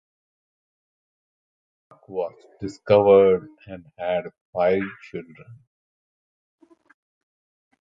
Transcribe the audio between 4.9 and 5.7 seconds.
children.